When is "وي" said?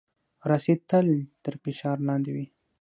2.35-2.45